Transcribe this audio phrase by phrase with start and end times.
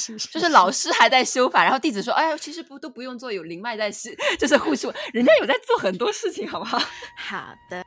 [0.00, 6.78] 是，是，就是老师还在修法，然后弟子说：“哎呀，其实不都不用做，有灵脉在是，就是护树，人家有在做很多事情，好不好？”
[7.14, 7.84] 好的。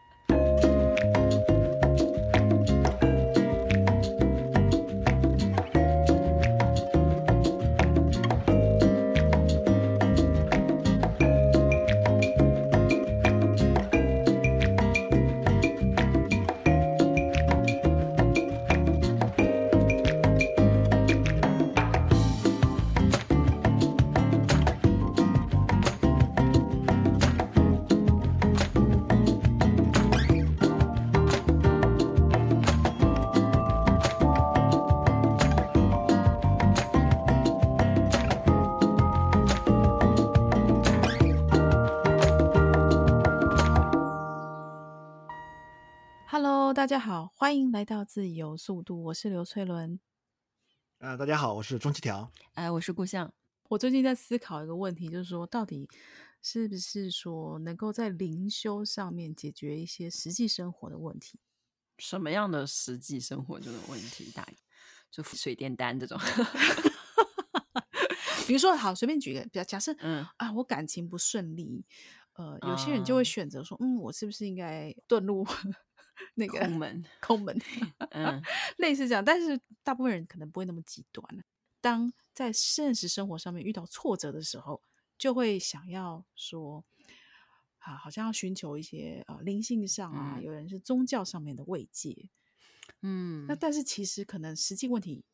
[46.84, 50.02] 大家好，欢迎来到自由速度，我是刘翠伦。
[50.98, 52.30] 呃，大家好，我是钟七条。
[52.56, 53.34] 哎，我是故相。
[53.70, 55.88] 我最近在思考一个问题，就是说，到底
[56.42, 61.40] 是不是说能够在灵修上面解决一些实际生活的问题？
[62.00, 64.30] 什么样的实际生活这种问题？
[64.36, 64.46] 大
[65.10, 66.20] 就水电单这种。
[68.46, 71.86] 比如说，好，随便举个，比较假设，嗯啊，我感情不顺利，
[72.34, 75.48] 呃，有些人就会选择说，嗯，嗯，我是不是应该遁入？
[76.36, 77.62] 那个空门，空门，
[78.12, 78.42] 嗯，
[78.78, 81.26] 类似这样，但是大部分人可能不会那么极端。
[81.82, 84.82] 当在现实生活上面遇到挫折的时候，
[85.18, 86.84] 就会想要说，
[87.80, 92.30] 啊，好像要寻求一些呃灵性上啊，嗯、有人是宗教上面的慰藉，
[93.02, 95.26] 嗯，那但是其实可能实际问题。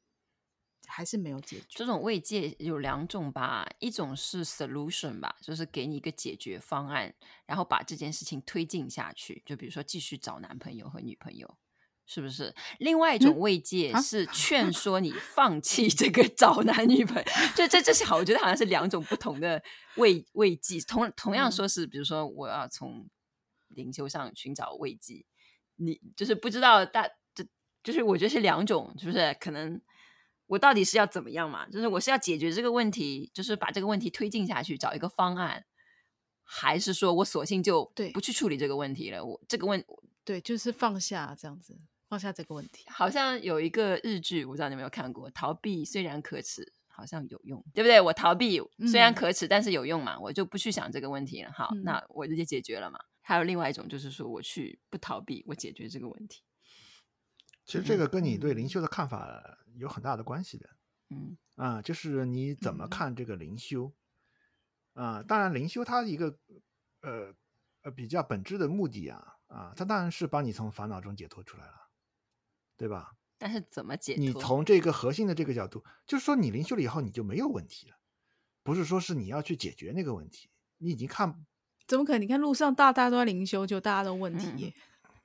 [0.90, 1.66] 还是没有解决。
[1.70, 7.14] 这种慰藉有两种吧，一种是 solution 吧，就是给你一个解决方案，
[7.45, 9.42] 然后把这件事情推进下去。
[9.45, 11.58] 就比如说继续找男朋友和女朋友，
[12.06, 12.54] 是不是？
[12.80, 17.23] 另外一种慰藉是劝说你放弃这个找男女朋友。
[17.56, 19.62] 就这这是好，我觉得好像是两种不同的
[19.98, 20.82] 慰慰藉。
[20.82, 23.08] 同同样说是，比如说我要从
[23.67, 25.23] 灵修上寻找慰藉，
[25.76, 27.45] 你就是不知道大就
[27.83, 29.80] 就是我觉得是两种，就是可能。
[30.49, 31.67] 我到底是要怎么样嘛？
[31.70, 35.64] 就是我是要解决这个问题，就是把这个问题推进下去，找一个方案，
[36.43, 39.23] 还是说我索性就不去处理这个问题了？
[39.23, 39.86] 我这个问
[40.26, 42.83] 对，就是放下这样子，放下这个问题。
[42.87, 48.02] 好像有一个日剧，我不知道你有没有看过，逃避虽然可耻，好像有用，对不对？
[48.02, 48.60] 我逃避
[48.92, 50.20] 虽然可耻，但是有用嘛？
[50.20, 51.52] 我就不去想这个问题了。
[51.52, 52.99] 好，嗯、那我直接解决了嘛。
[53.21, 56.42] 还有另外一种，就是说我去不逃避，我解决这个问题。
[57.66, 59.27] 其实这个跟你对灵修的看法
[59.80, 60.70] 有很大的关系的，
[61.10, 63.92] 嗯啊，就是你怎么看这个灵修，
[64.94, 66.38] 啊，当然灵修它一个
[67.02, 67.34] 呃
[67.82, 71.90] 呃比较本质的目的啊啊，它当然是帮你从烦恼中解脱出来了，
[72.78, 73.16] 对吧？
[73.38, 74.23] 但是怎么解脱？
[74.23, 77.96] 你从这个核心的这个角度，就是说你灵修了以后你就没有问题了，
[78.64, 81.46] 不是说是你要去解决那个问题，你已经看，
[81.88, 82.22] 怎么可能？
[82.22, 84.48] 你看路上大大家都在灵修，就大家都问题。
[84.67, 84.73] 嗯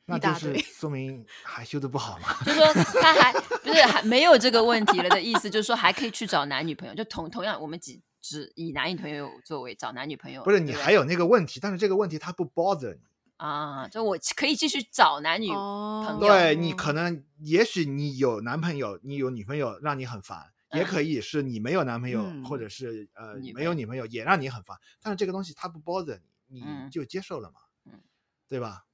[0.07, 2.35] 那就是说明还修的不好嘛？
[2.45, 2.67] 就是说
[3.01, 3.33] 他还
[3.65, 6.95] 不是还没有这个问题了的意思，就是说还可以去找男女朋友。
[6.95, 10.43] 就同同样，我们只只以男女朋友作为找男女朋友。
[10.45, 13.01] 不是你还有那个问题，但是这个问题他不 bother 你
[13.39, 13.89] 啊？
[13.89, 15.61] 就我可以继续找男女朋友。
[15.63, 24.77] 哦、对你可能也许你有男朋友，你有女朋友让你很烦，嗯、也可以是你没有男朋友，嗯、或者是呃没有女朋友也让你很烦。
[25.01, 27.61] 但是这个东西他不 bother 你，你就接受了嘛？
[27.87, 28.01] 嗯，
[28.49, 28.85] 对吧？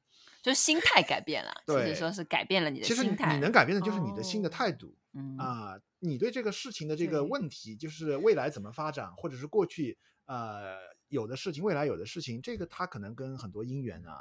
[0.43, 3.03] 就心态改变了，或者说是改变了你的心态。
[3.03, 4.97] 其实你能改变的就是你的新的态度，
[5.39, 10.77] 啊，你对这个事情的这个问题，就是未来怎么发展，或者是过去呃
[11.09, 14.19] 有的事情，未来有的事情，这个它可能跟很多因缘啊，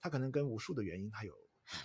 [0.00, 1.34] 它可能跟无数的原因，它有，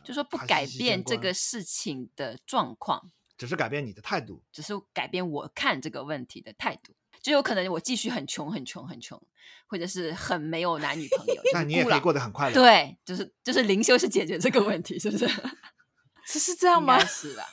[0.03, 6.95] 就说不改变这个事情的状况，只是改变你的态度，只是改变我看这个问题的态度。
[7.23, 9.19] 就有可能我继续很穷很穷很穷，
[9.65, 11.41] 或者是很没有男女朋友。
[11.55, 12.53] 那你也可以过得很快乐。
[12.53, 15.25] 对，就是就是灵修是解决这个问题，是不是？
[16.27, 16.99] 是是这样吗？
[17.05, 17.43] 是的，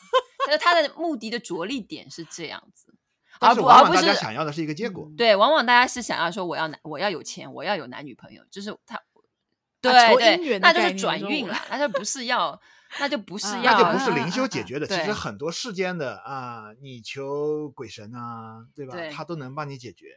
[0.47, 2.92] 就是他的目的的着力点是这样子，
[3.38, 5.08] 而不而不是想要的是一个结果。
[5.17, 9.00] 对，往往大家是想要说我要男我要有钱，我要有男女朋友，就是他，
[9.81, 9.93] 对
[10.37, 12.61] 对，那就是转运了， 那就不是要。
[12.98, 14.87] 那就不是要，那就不是灵修解决的。
[14.87, 18.96] 其实很多世间的啊，你求鬼神啊，对吧？
[19.12, 20.08] 他都能帮你解决。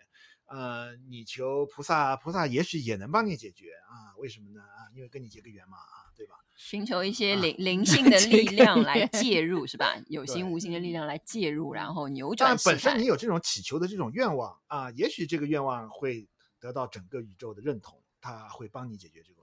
[0.46, 4.14] 呃，你求菩萨，菩萨也许也能帮你解决啊？
[4.18, 4.62] 为什么呢？
[4.62, 6.36] 啊，因为跟你结个缘嘛，啊，对吧？
[6.56, 9.96] 寻求一些灵灵性的力量来介入，是吧？
[10.08, 12.56] 有形无形的力量来介入，然后扭转。
[12.56, 16.28] 但本身你有这种祈求的这种愿望啊，也许这个愿望会
[16.60, 19.43] 得到整个宇宙的认同，他会帮你解决这个问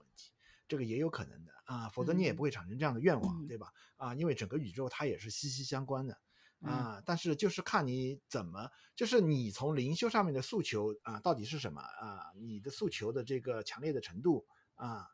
[0.71, 1.51] 这个也有可能的。
[1.65, 3.67] 啊，否则你也不会产生这样的愿望，嗯、对吧？
[3.97, 6.13] 啊，因为整个宇宙它也是息息相关的，
[6.61, 12.39] 啊、呃，但是就是看你怎么，就是你从灵修上面的诉求啊、呃，到底是什么啊、呃？
[12.39, 14.45] 你的诉求的这个强烈的程度
[14.75, 15.05] 啊。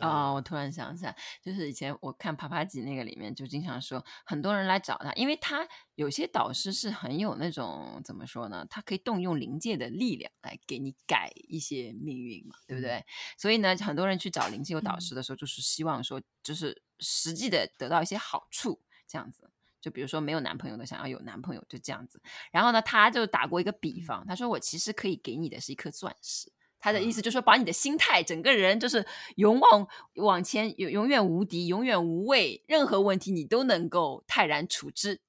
[0.00, 8.66] 哦，我突然想起来，就是以前我看帕帕吉那个里面，就经常说很多人来找他，因为他有些导师是很有那种怎么说呢？
[8.70, 12.98] 他可以动用灵界的力量来给你改一些命运嘛，对不对？
[12.98, 13.04] 嗯、
[13.36, 19.50] 所以呢，很多人去找灵界有导师的时候，就是希望说，就是实际的得到一些好处，这样子。
[19.80, 22.20] 就比如说没有男朋友的想要有男朋友，就这样子。
[22.50, 26.52] 然后呢，他就打过一个比方，他说我其实可以给你的是一颗钻石。
[26.80, 29.04] 他的意思就是说，把你的心态，整个人就是
[29.36, 29.86] 勇往
[30.16, 35.20] 往前，永永远无敌，永远无畏，任何问题你都能够泰然处之。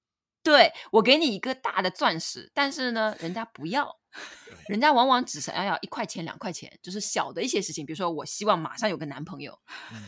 [0.42, 3.98] 对，我给你一个大的钻石，但是呢，人家不要，
[4.70, 7.86] 人家往往只想要要一块钱、两块钱，就是小的一些事情。
[7.86, 9.60] 比如说，我希望马上有个男朋友，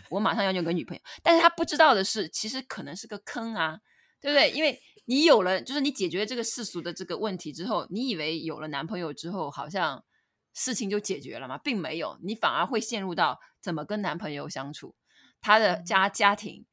[0.10, 3.80] 我马上要有个女朋友，但是他不知道的是，其实可能是个坑啊，
[4.22, 4.52] 对不对？
[4.52, 10.04] 因为你有了，就是你解决这个世俗的这个问题之后，你以为有了男朋友之后，好像。
[10.54, 11.58] 事情就解决了吗？
[11.58, 14.96] 并没有，你反而会陷入到怎么跟男朋友相处，
[15.40, 16.66] 他的家家庭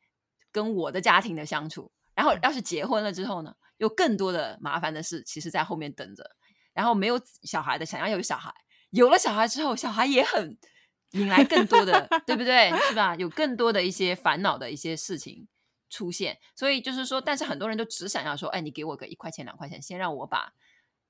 [0.51, 6.25] 跟我的家庭的相处，然后要是结婚了之后呢，有更多的麻烦的事，其实在后面等着。
[6.73, 8.55] 然后没有小孩的想要有小孩，
[8.91, 10.57] 有了小孩之后，小孩也很
[11.11, 12.71] 引来更多的，对不对？
[12.89, 13.17] 是吧？
[13.17, 15.49] 有更多的一些烦恼的一些事情
[15.91, 16.39] 出现。
[16.55, 20.53] 所以就是说，但是很多人都只想要说，哎，你给我个一块钱两块钱，先让我把。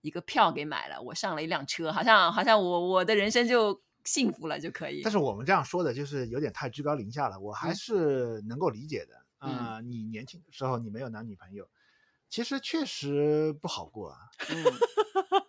[0.01, 5.03] 一个票给买了，我上了一辆车，好像好像我我的人生就幸福了就可以。
[5.03, 7.39] 但是我们这样说的，就是有点太居高临下了。
[7.39, 9.83] 我还是能够理解的啊、嗯呃。
[9.83, 11.69] 你年轻的时候你没有男女朋友，
[12.29, 14.19] 其实确实不好过啊。
[14.51, 14.65] 嗯、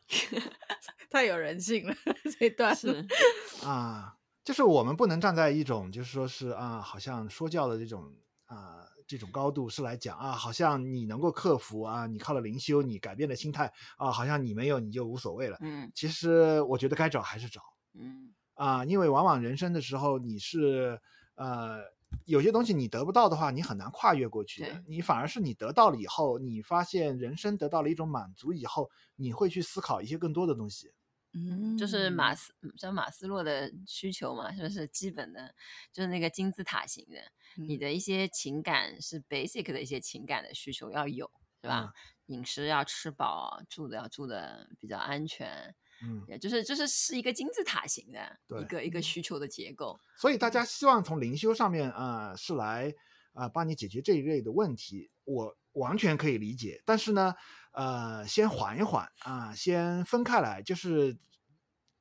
[1.11, 1.95] 太有人性了
[2.39, 3.07] 这段是
[3.63, 8.11] 啊，就是我们不能站在一种就是说是啊，好像说教的这种
[8.47, 8.88] 啊。
[9.09, 15.57] 这种高度是来讲啊，好像你能够克服啊，你靠了灵修，你改变了心态啊，好像你没有你就无所谓了。
[15.61, 17.59] 嗯，其实我觉得该找还是找。
[17.95, 21.01] 嗯啊，因为往往人生的时候，你是
[21.33, 21.79] 呃
[22.25, 24.83] 有些东西你得不到的话，你很难跨越过去的。
[24.87, 30.91] 你反而是你得到了以后，你发现人生得到了一种满足以后，你会去思考一些更多的东西。
[31.31, 35.53] 嗯，就是马斯像马斯洛的需求嘛，是不是基本的？
[35.93, 37.19] 就是那个金字塔型的，
[37.59, 41.29] 嗯、你的一些情感是 basic 的一些情感的需求要有，
[41.61, 41.93] 是吧？
[42.27, 49.99] 嗯、饮食要吃饱，住的要住的比较安全，嗯，也就是就是是一个金字塔型的一个一个需求的结构。
[50.17, 52.89] 所以大家希望从灵修上面啊、呃，是来
[53.33, 56.81] 啊、呃、帮你解决这一类的问题，我完全可以理解。
[56.85, 57.35] 但是呢。
[57.71, 61.17] 呃，先缓一缓啊，先分开来，就是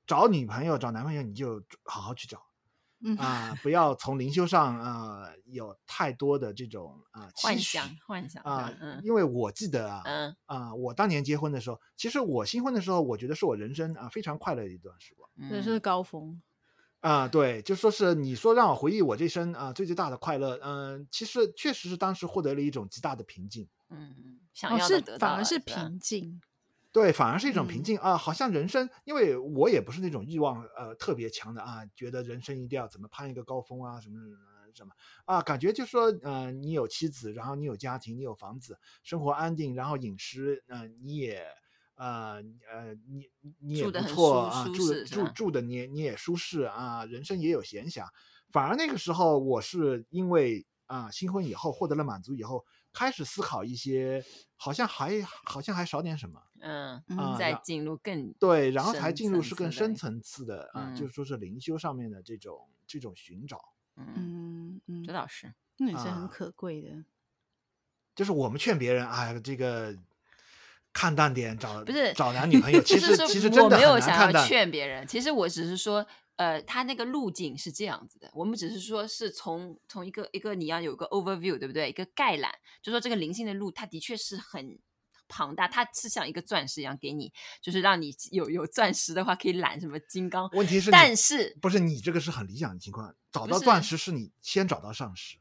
[0.07, 2.43] 找女朋友、找男朋友，你就好好去找，
[3.05, 3.17] 嗯。
[3.17, 10.37] 啊，不要从灵修上啊、呃、有太多的这种啊幻想幻想啊，嗯，因为我记得啊，嗯。
[10.47, 16.41] 啊，我当年结婚的时候，其实我新婚的时候，我觉得是我人生啊非常快乐的一段时光，这是高峰。
[17.01, 23.69] 啊，对，就说是你说让我回忆我这生啊最最大的快乐，嗯，其实确实是当时获得了一种极大的平静。
[23.91, 26.41] 嗯嗯，想要的得到、哦、反而是平静，
[26.93, 34.37] 对，反而是一种平静、嗯、啊，好像人生，因为我也不是那种欲望呃特别强的啊，觉得人生一定要怎么攀一个高峰啊，什么什么
[34.75, 34.93] 什么
[35.25, 41.47] 啊，感觉就是说呃，你有妻子，然后你有家庭，你有房子，生活安定，然后饮食呃你也
[41.95, 43.31] 呃呃你
[43.61, 48.07] 你也不错啊，住的住住的你也你也舒适啊，人生也有闲暇，
[48.51, 52.65] 反而那个时候我是因为啊新婚以后获得了满足以后。
[52.99, 54.25] 开始思考一些，
[54.57, 57.01] 好像还好像还少点什么，嗯，
[57.39, 63.61] 再进入更对，然后才进入是更深层次的啊，就是说是灵修上面的这种这种寻找，
[63.97, 67.05] 嗯嗯，这倒是，那也是很可贵的。
[68.17, 69.97] 就是我们劝别人啊，这个
[70.93, 76.05] 看淡点，找不是找男女朋友， 其实其实真的我没有想要劝别人，其实我只是说。
[76.39, 81.91] 呃，它那个路径是这样子的，我们只是说是从从一个一个你要有个 overview，对不对？
[81.91, 84.79] 一个概览，就说这个灵性的路，它的确是很
[85.27, 90.49] 庞大，它是像一个钻石一样给你，就是让你有有钻石的话可以揽什么金刚。
[90.53, 95.39] 问题是，但是不是你这个是很理想的情况，找到钻石是你先找到上石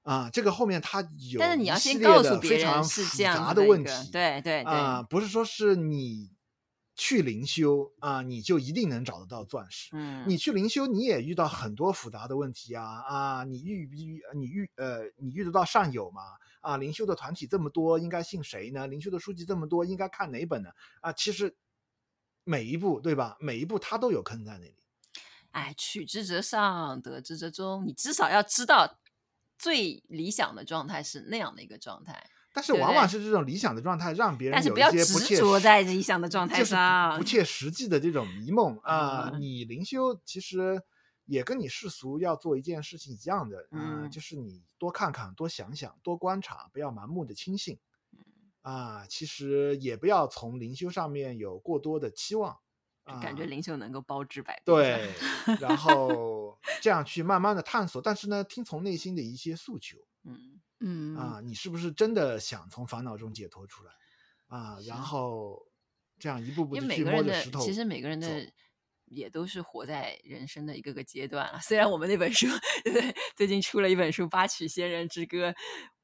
[0.00, 6.34] 啊，这个后面它有，但是你要先告诉别人是这样的问题，对对对啊，不是说是你。
[6.96, 9.90] 去灵修啊，你就一定能找得到钻石。
[9.92, 13.44] 嗯，你去灵修，你也遇到很多复杂的问题啊啊！
[13.44, 14.22] 你遇不遇？
[14.34, 16.22] 你遇呃，你遇得到善友吗？
[16.62, 18.86] 啊，灵修的团体这么多，应该信谁呢？
[18.86, 20.70] 灵修的书籍这么多，应该看哪本呢？
[21.02, 21.54] 啊，其实
[22.44, 23.36] 每一步对吧？
[23.40, 24.74] 每一步它都有坑在那里。
[25.50, 27.86] 哎，取之则上，得之则中。
[27.86, 28.98] 你至少要知道
[29.58, 32.30] 最理想的状态是那样的一个状态。
[32.56, 39.38] 但是往往是这种理想的状态，让别人有一些不切执着在理想的状态上，就是、不切实际的这种迷梦啊、呃。
[39.38, 40.82] 你灵修其实
[41.26, 47.78] 也跟你世俗要做一件事情一样的，嗯、呃，就是你多看看，多想想，多观察，不要盲目的轻信。
[48.62, 52.56] 啊、呃，其实也不要从灵修上面有过多的期望。
[53.22, 55.14] 感觉灵修能够包治百病，对，
[55.60, 63.92] 然后这样去慢慢的探索，但是呢，听从内心的一些诉求，嗯嗯啊，你是不是真的想从烦恼中解脱出来
[64.46, 64.78] 啊？
[64.86, 65.66] 然后
[66.18, 67.60] 这样一步步的去摸着石头。
[67.60, 68.52] 其实每个人的
[69.04, 71.58] 也都是活在人生的一个个阶段啊。
[71.60, 72.46] 虽然我们那本书，
[72.84, 73.14] 对对？
[73.36, 75.50] 最近出了一本书《八曲仙人之歌》，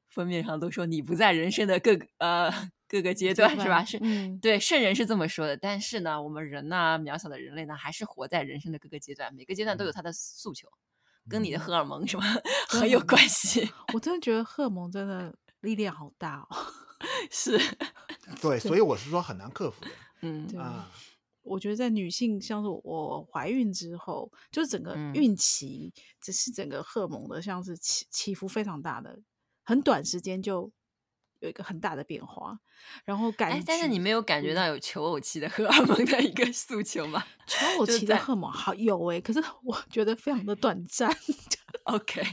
[0.09, 2.71] 封面上都说你不在人生的各个呃。
[2.85, 3.83] 各个阶段是吧？
[3.83, 5.57] 是，嗯，对，圣人是这么说的。
[5.57, 10.92] 但是呢，我们人呢，渺小的人类呢，还是活在人生的各个阶段，每个阶段都有他的诉求，嗯、
[11.29, 13.69] 跟你的荷尔蒙什么、嗯、很有关系。
[13.93, 16.73] 我真的觉得荷尔蒙真的力量好大哦。
[17.31, 17.59] 是，
[18.41, 19.91] 对，所以我是说很难克服的。
[20.21, 20.89] 嗯啊，
[21.41, 29.19] 我觉得在女性，像是我怀孕之后，就是整个孕期，只是整个荷尔蒙的，像是起起伏非常大的，
[29.63, 30.71] 很短时间就。
[31.43, 32.57] 有一个很大的变化，
[33.03, 37.21] 然后感觉，但是你没有感觉到有求偶期的荷尔蒙的一个诉求吗？
[37.45, 41.13] 求偶期的荷尔蒙好有诶、欸，可是我觉得非常的短暂。
[41.83, 42.23] OK，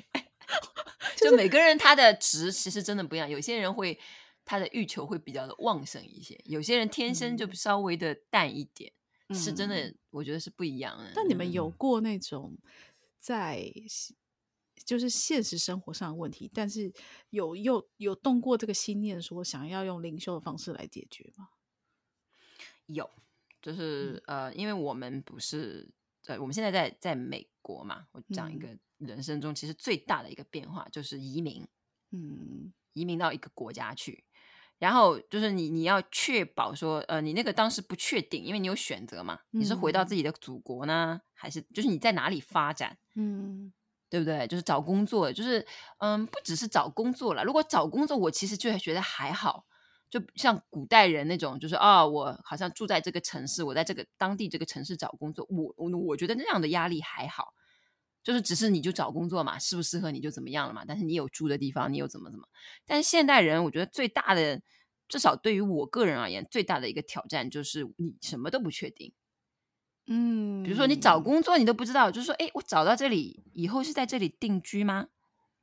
[1.18, 3.98] 就每个人他的值其实真的不一样，有些人会
[4.44, 8.92] 他的欲求会比较的旺盛一些，有些人天生就稍微的淡一点，
[9.28, 11.10] 嗯、是真的，我觉得是不一样的。
[11.16, 12.56] 但你们有过那种
[13.18, 13.72] 在？
[14.84, 16.92] 就是现实生活上的问题，但是
[17.30, 21.48] 有又有动过这个心念，说想要用灵修的方式来解决吗？
[22.86, 23.08] 有，
[23.62, 25.88] 就是、嗯、呃，因为我们不是
[26.26, 28.68] 呃我们现在在在美国嘛，我讲一个
[28.98, 31.64] 人生中其实最大的一个变化就是移民，
[32.10, 34.24] 嗯，移民到一个国家去，
[34.78, 42.98] 然后就是你你要确保说，呃，你那个当时不确定，因为你有选择嘛，你是回到自己的祖国呢，嗯、还是就是你在哪里发展？
[43.14, 43.72] 嗯。
[44.10, 44.46] 对不对？
[44.48, 45.64] 就是找工作，就是
[45.98, 47.44] 嗯，不只是找工作了。
[47.44, 49.64] 如果找工作，我其实就觉得还好，
[50.10, 57.54] 就像古代人那种，就是啊、哦，我好像住在这个城市，我在这个当地这个城市找工作，我我我觉得那样的压力还好，
[58.24, 60.84] 就是只是你就找工作嘛，适不适合你就怎么样了嘛。
[60.84, 62.48] 但是你有住的地方，你有怎么怎么。
[62.84, 64.60] 但是现代人，我觉得最大的，
[65.06, 69.12] 至少对于我个人而言，最大的一个挑战就是你什么都不确定。
[70.12, 75.06] 嗯，比如说你找工作，你都不知道，就是说，哎，我找到这里以后是在这里定居吗？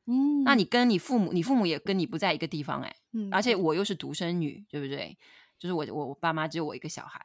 [0.06, 5.18] 嗯，那你跟你父母，你父母也跟你不在一个地方，哎，嗯，而且我又是独生女，对不对？
[5.60, 7.22] 就是我我我爸妈只有我一个小孩，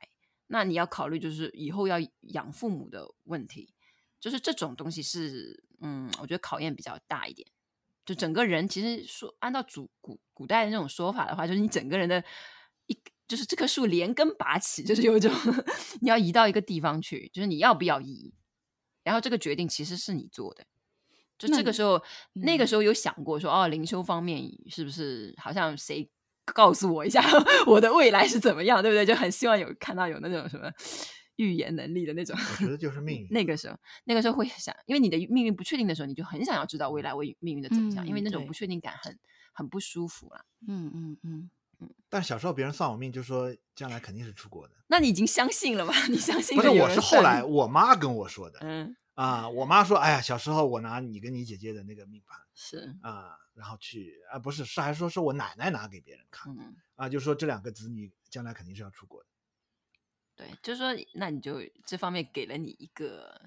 [0.49, 3.73] 那你要考虑就是以后要养父母的问题，
[4.19, 7.47] 就是这种东西是，嗯，我觉得考验比较大一点。
[8.05, 12.25] 就整个人其实说按照古古古代的那种说法的话，就是你整个人的
[12.89, 12.99] 一。
[13.33, 15.33] 就是这棵树连根拔起，就是有一种
[16.03, 18.35] 你要移到一个地方去，就是你要不要移，
[19.03, 20.67] 然后这个决定其实是你做的。
[21.39, 22.03] 就这个时候，
[22.35, 26.11] 那，那个时候有想过说，哦，灵修方面是不是好像谁
[26.45, 27.25] 告诉我一下
[27.67, 29.07] 我的未来是怎么样，对不对？
[29.07, 30.71] 就很希望有看到有那种什么
[31.37, 32.37] 预言能力的那种。
[32.39, 33.29] 我觉得就是命 运。
[33.31, 39.19] 那个时候，那个时候会想，因为你的命运不确定的时候，你就很想要知道未来为命运的走向，嗯，因为那种不确定感很
[39.55, 40.45] 很不舒服了。
[40.69, 41.51] 嗯嗯嗯。
[42.09, 44.75] 但小时候别人算我命，就说将来肯定是出国的。
[44.89, 45.95] 那你已经相信了吗？
[46.09, 46.57] 你相信？
[46.57, 48.59] 不是，我是后来我妈跟我说的。
[48.63, 59.29] 嗯啊，我妈说，哎呀，小时候我拿你跟你姐姐的那个命盘是啊，然后去啊，不是，是还说是我奶奶拿给别人看，嗯、啊，就说这两个子女将来肯定是要出国的。
[60.35, 63.39] 对，就是说，那你就这方面给了你一个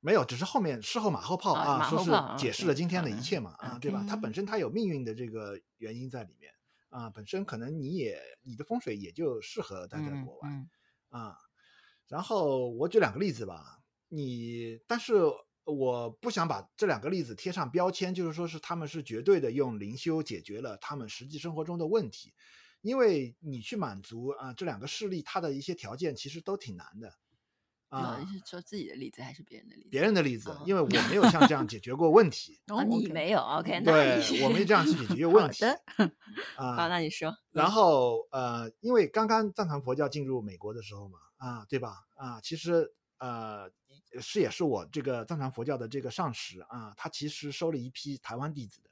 [0.00, 4.02] 没有，只是后面事后马后炮啊，后炮说是解释了今天的一切嘛，嗯、啊，对吧？
[4.08, 6.50] 它本身它有命运的这个原因在里面。
[6.90, 10.70] 啊，本身可能你也你的风水也就适合待在国外，嗯
[11.10, 11.36] 嗯、啊。
[12.06, 13.78] 然后我举两个例子吧，
[14.08, 15.14] 你但是
[15.64, 22.34] 我不想把这两个例子贴上标签，就是说是他们是绝对的用灵修解决了他们实际生活中的问题，
[22.80, 27.14] 因为你去满足啊这两个事例，它的一些条件其实都挺难的。
[27.90, 29.88] 啊，你是说自己的例子还是别人的例子？
[29.90, 32.60] 别人的例子，因为我没有像这样解决过问题。
[32.68, 35.64] 哦， 你没有？OK，对，我没这样去解决 问题。
[35.64, 35.76] 啊，
[36.76, 37.36] 好，那你说。
[37.50, 42.06] 然后呃，因为刚刚藏传佛教进入美国的时候嘛，啊，对吧？
[42.14, 43.68] 啊，其实呃
[44.20, 48.89] 是也是我这个藏传佛教的这个上师啊，他其实收了一批台湾弟子的。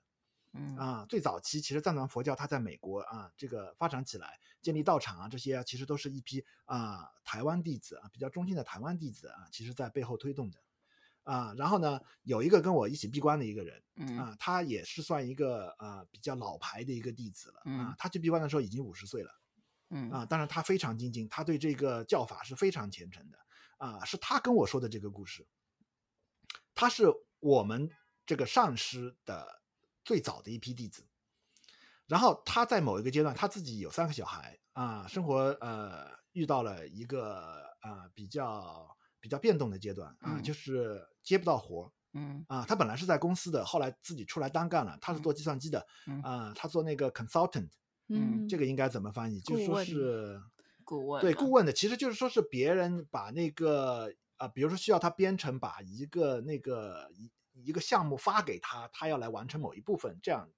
[0.59, 0.77] 嗯。
[0.77, 10.59] 啊，最早期其实藏传佛教它在美国啊，这个发展起来，建立道场啊，这些啊，其实都是一批啊台湾弟子啊，比较忠心的台湾弟子啊，其实在背后推动的，
[11.23, 14.19] 啊，然后呢，有一个跟我一起闭关的一个人，嗯。
[14.19, 17.79] 啊，他也是算一个呃比较老牌的一个弟子了，嗯。
[17.81, 19.31] 啊，他去闭关的时候已经五十岁了，
[19.91, 20.11] 嗯。
[20.11, 23.39] 啊，当然他非常精进，他对这个教法是非常虔诚的，
[23.79, 25.47] 啊，是他跟我说的这个故事，
[26.75, 27.07] 他是
[27.41, 27.91] 我们
[28.25, 29.58] 这个上师的
[30.09, 31.05] 最早的一批弟子，
[32.07, 38.97] 然后他在某一个阶段，他自己有三个小孩啊，生活呃遇到了一个呃比较。
[39.21, 44.97] 比较变动的阶段啊，嗯、就是接不到活，嗯啊，他本来是在公司的，后来自己出来单干了。
[45.01, 47.69] 他是做计算机的，嗯、啊，他做那个 consultant，
[48.07, 49.41] 嗯，这个应该怎么翻译？
[49.41, 50.41] 就是说是
[50.85, 57.29] 顾问，对顾问的，其实就是说是别人把那个啊，比如说需要他编程，把一个那个一
[57.65, 60.49] 一个项目发给他，他要来完成某一部分，这样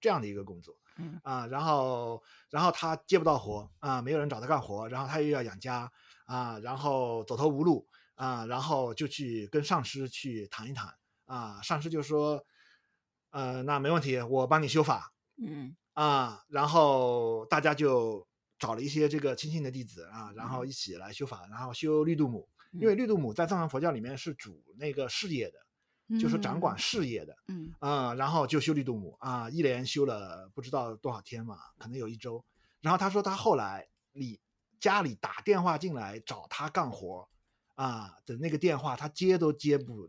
[0.00, 1.20] 这样的一个工作，嗯。
[1.22, 5.90] 啊，然后然后他接不到活啊，没有人找他干活，然后他又要养家
[6.26, 7.86] 啊，然后走投无路。
[8.16, 12.44] 啊，然后就去跟上师去谈一谈啊，上师就说，
[13.30, 15.74] 呃，那没问题，我帮你修法，嗯。
[15.94, 25.69] 啊，然后大家就找了一些这个亲信的弟子啊，然后一起来修法，然后修绿度母，因为绿度母在藏传佛教里面是主那个事业的，嗯、
[26.18, 32.44] 就是掌管事业的，嗯啊，然后就修绿度母啊，一连修了不知道多少天嘛，可能有一周，
[32.80, 34.40] 然后他说他后来你
[34.78, 37.28] 家里打电话进来找他干活。
[37.76, 40.06] 啊的那个电话，他接都接不，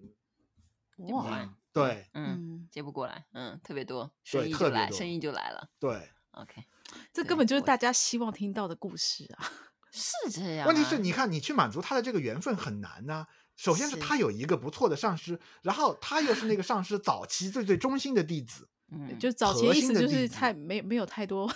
[0.98, 6.65] 哇，对，嗯，接不过来，嗯，特别多，对，生意就特别多，生意就来了，对，OK，
[7.13, 9.50] 这根本就是大家希望听到的故事啊，
[9.89, 10.67] 是这 样。
[10.67, 13.25] 问题是，你看，你去满足他的这个缘分很难呐。
[13.62, 18.68] 首先是他有一个不错的上师，然后他又是那个上师 早期最最忠心的弟子。
[18.91, 21.48] 嗯，就早期意思就是太没没有太多，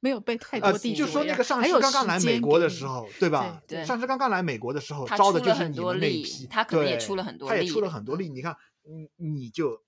[0.00, 0.96] 没有被太多弟子。
[0.96, 3.62] 就说那个上师刚刚来美国的时候，对吧？
[3.68, 8.30] 对，上师刚刚来美国的时候，招的就是你们那一批，他可能也出了很多力，他也出了很多力。
[8.30, 9.82] 你看，你你就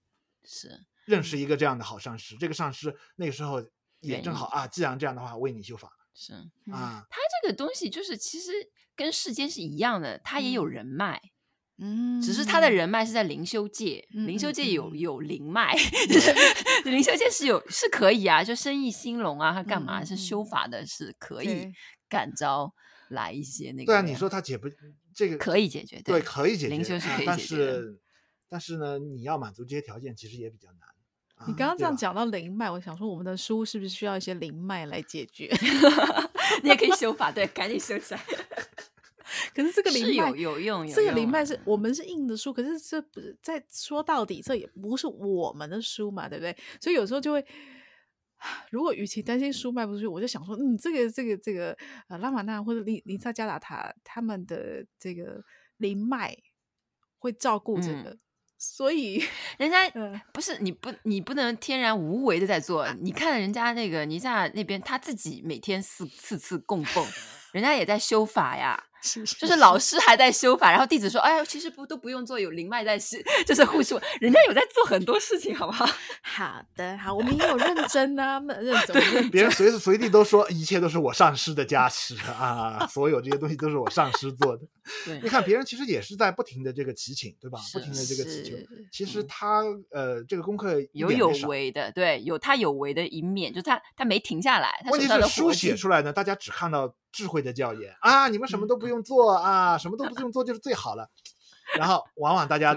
[0.45, 3.64] 是认识一个这样的好上师，这个上师那个时候
[4.00, 6.35] 也正好啊，既然这样的话，为你修法是
[6.71, 7.02] 啊。
[7.09, 8.52] 他这个东西就是其实
[8.95, 11.17] 跟世间是一样的，他也有人脉。
[11.17, 11.31] 嗯，
[12.23, 15.75] 只是他的人脉是在灵修界，嗯、灵修界有、嗯、有灵脉，
[16.85, 21.73] 灵、嗯、修界是有是可以啊，就生意兴隆啊，他干嘛、嗯、是修法的，是可以
[22.08, 22.73] 感召
[23.08, 23.87] 来一些那个。
[23.87, 24.69] 对啊，你说他解不
[25.15, 28.00] 这个可以解决，对，可以解决，灵修是可以解决，但是
[28.49, 30.89] 但是呢，你要满足这些条件，其实也比较难。
[31.35, 35.52] 啊、你刚刚这样讲到灵脉，我想说我们的书是不是需要一些灵脉来解决？
[36.63, 38.21] 你也可以修法，对，赶紧修起来。
[39.54, 46.56] 可是这个灵脉有有用，有这个灵脉是我们是印的书，可是这不是在说到底，这也不是我们的书嘛，对不对？
[46.80, 47.45] 所以有时候就会，
[48.71, 51.76] 如果与其担心书卖不出去，我就想说，嗯，这个这个这个
[52.08, 55.45] 呃拉玛那或者尼尼萨加达塔他们的这个
[55.76, 56.36] 灵脉
[57.19, 58.10] 会照顾这个。
[58.10, 58.19] 嗯
[58.65, 59.21] 所以，
[59.58, 59.91] 人家
[60.32, 62.88] 不是你不你不能天然无为的在做。
[63.00, 67.04] 你看人家那个尼萨那边，他自己每天四四次供奉，
[67.52, 68.80] 人家也在修法呀。
[69.02, 75.84] 是，是，是，就是老师还在修法，然后弟子说：“哎呀，其实不都不用做，有灵脉在是， 就是护树。”人家有在做很多事情，好不好？
[76.23, 79.30] 好的，好，我们也有认真啊，认真。
[79.30, 84.62] 别人随时随地都说一切都是我上师的加持啊， 所有这些东西都是我上师做的。
[85.04, 87.58] 对，你看别人其实也是在不停的这个祈请，对吧？
[87.73, 88.56] 不停的这个祈求。
[88.93, 94.80] 其实他、嗯、呃，这个功课有有为的，对，有他有为的一面，就他他没停下来。
[94.84, 101.11] 他问题是书写出来呢，大家只看到智慧的教言啊，你们什么都不用做、嗯、啊， 什么都不用做就是最好了。
[101.79, 102.75] 然后往往大 家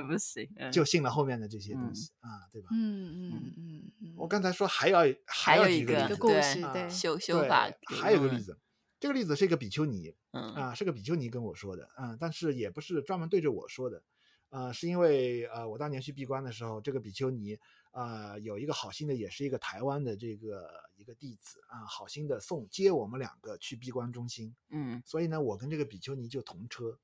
[0.72, 2.70] 就信了后面的这些东西、嗯、啊，对吧？
[2.72, 4.14] 嗯嗯嗯嗯。
[4.16, 7.70] 我刚才说还要还有一个故事对，啊、修修法。
[7.88, 8.60] 还有个例子、嗯，
[9.00, 14.02] 这个例子是一个比丘尼，嗯啊，是个比丘尼跟我说的，嗯，但是也不是专门对着我说的，
[14.50, 17.60] 啊，是因为呃，我当年去闭关的时候，这个比丘尼
[17.96, 27.00] 啊，有一个好心的，也是一个台湾的这个一个弟子啊，好心的送接我们两个去闭关中心，嗯，所以呢，我跟这个比丘尼就同车。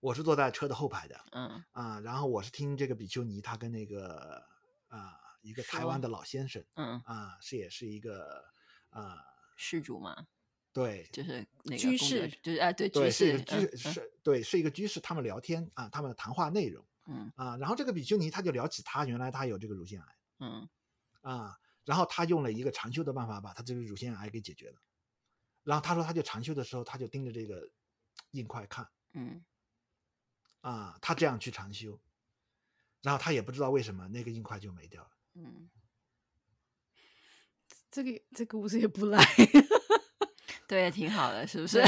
[0.00, 1.62] 我是坐在车的后排的，嗯。
[1.72, 4.42] 啊，然后我是听这个比丘尼，他跟那个
[4.88, 6.98] 啊一个台湾的老先生，嗯。
[7.04, 8.44] 啊是也是一个
[8.88, 9.18] 啊
[9.56, 10.26] 施主嘛，
[10.72, 11.22] 对，就。
[11.22, 17.32] 是那个居士，就是啊对，对是一个居、嗯、是对是一个居士，他们聊天啊，他们的谈话内容，嗯。
[17.36, 20.68] 啊，然后这个比丘尼他就聊起他原来他有这个乳腺癌，嗯。
[21.22, 24.80] 啊，然后他用了一个禅修的办法把他这个乳腺癌给解决了，
[25.64, 27.70] 然后他说他就禅修的时候他就盯着这个
[28.30, 29.44] 硬块看，嗯。
[30.60, 32.00] 啊，他这样去禅修，
[33.02, 35.10] 然后他也不知道为什么那个硬块就没掉了。
[35.34, 35.70] 嗯，
[37.90, 39.22] 这个这个故事也不赖，
[40.66, 41.80] 对，挺好的，是不是？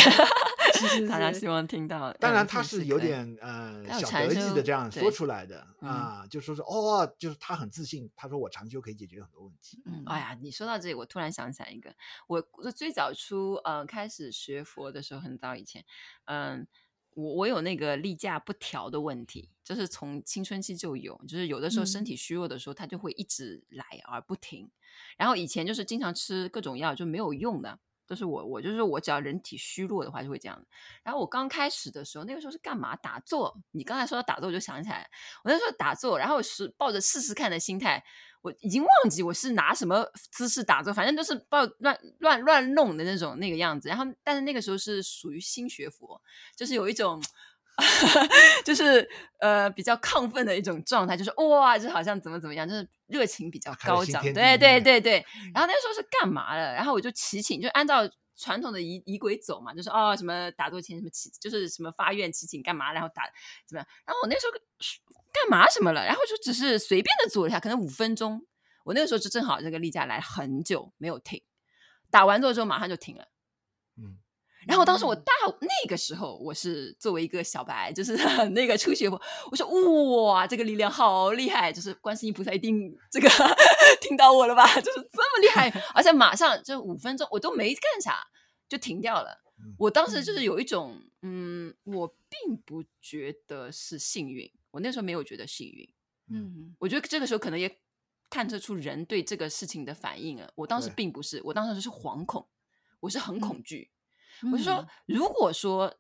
[1.09, 2.13] 大家希望听到。
[2.21, 9.83] 当然他是有点呃小得意的这样说出来的啊，就说是哦，就是他很自信，他说我长修可以解决很多问题。
[9.87, 11.95] 嗯，哎呀，你说到这里，我突然想起来一个，
[12.27, 15.85] 我最早初呃开始学佛的时候，很早以前，
[16.27, 16.67] 嗯。
[17.15, 24.71] 我我有那个例假不调的问题，就是从青春期就有，就是有的时候身体虚弱的时候，它就会一直来而不停。
[25.17, 27.81] 然后以前就是经常吃各种药就没有用的。
[28.09, 30.65] 就是我，我就是我，只要人体虚弱的话就会这样。
[31.03, 32.97] 然后我刚开始的时候，那个时候是干嘛？
[32.97, 33.55] 打坐。
[33.73, 35.09] 你刚才说到打坐，我就想起来，
[35.45, 38.03] 我那时候打坐，然后是抱着试试看的心态，
[38.41, 43.89] 我已经忘记我是拿什么姿势打坐，反正都是抱乱乱乱弄的那种那个样子。
[43.89, 46.21] 然后，但是那个时候是属于新学佛，
[46.57, 47.23] 就是有一种。
[48.65, 55.25] 就是呃比较亢奋的一种状态，就是哇，就好像怎么怎么样，就是热情比较高涨，对对对对。
[55.55, 56.75] 然后那个时候是干嘛的？
[56.75, 63.23] 然后我就祈请，就按照传统的仪仪轨走嘛，就是哦什么打坐前什么祈，就是什么发愿祈请干嘛，然后打
[63.67, 63.87] 怎么样？
[64.05, 64.53] 然后我那时候
[65.33, 66.05] 干嘛什么了？
[66.05, 68.45] 然后就只是随便的做一下，可能五分钟。
[68.85, 71.43] 我那个时候就正好这个例假来很久没有停，
[72.11, 73.38] 打完坐之后马上就停了，嗯。
[74.69, 78.15] 然后当时我大那个时候，我是作为一个小白，就是
[78.51, 79.67] 那个初学佛，我说
[80.27, 83.29] 哇，这个力量好厉害，就是观世音菩萨一定这个
[84.03, 84.67] 听到我了吧？
[84.81, 88.23] 就是这么厉害， 而且马上就五分钟我都没干啥
[88.69, 89.43] 就停掉了。
[89.79, 95.89] 我当时就是有一种嗯，我并不觉得是幸运，我那时候没有觉得幸运。
[96.31, 97.81] 嗯，我觉得这个时候可能也
[98.29, 100.53] 探测出人对这个事情的反应了。
[100.55, 102.47] 我当时并不是，我当时是惶恐，
[103.01, 103.91] 我是很恐惧。
[104.53, 105.95] 我就说，如果说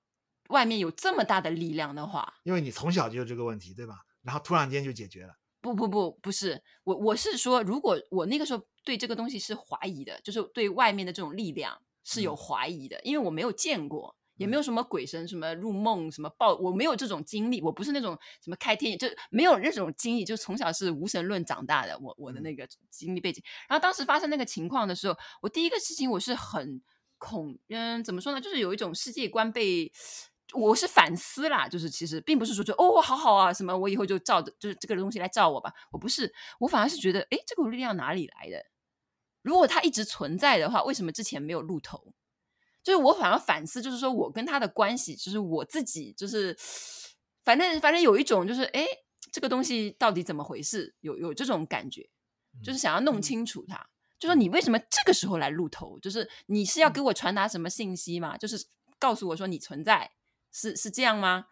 [0.48, 3.96] 外面有这么大的力量的话，因为你从小就有这个问题，对吧？
[4.22, 5.35] 然后突然间就解决了。
[5.61, 23.42] 不不不，不是我，我是说，如果我那个时候对这个东西是怀疑的，就是对外面的这种力量是有怀疑的，嗯、因为我没有见过，也没有什么鬼神什么入梦什么报，我没有这种经历，我不是那种什么开天眼，就没有那种经历，就从小是无神论长大的，我我的那个经历背景。
[23.68, 26.81] 然后当时发生那个情况的时候，我第一个事情我是很。
[27.18, 28.40] 恐，嗯，怎么说呢？
[28.40, 29.92] 就是有一种世界观被，
[30.54, 38.64] 我是反思啦，就是其实并不是说就哦，好好啊，什么我以后就照着就是这个东西来照我吧，我不是，我反而是觉得，哎，这股力量哪里来的？
[39.42, 42.12] 如果它一直存在的话，为什么之前没有露头？
[42.83, 46.57] 就是我反而反思，就是说我跟他的关系，就是我自己，就是
[47.44, 48.87] 反正反正有一种就是，哎，
[49.31, 50.94] 这个东西到底怎么回事？
[51.00, 52.09] 有有这种感觉，
[52.64, 53.76] 就是想要弄清楚它。
[53.76, 55.98] 嗯就说你为什么这个时候来露头？
[56.00, 58.37] 就是你是要给我传达什么信息吗？
[58.37, 58.66] 就是
[58.98, 60.11] 告诉我说你存在，
[60.52, 61.46] 是是这样吗？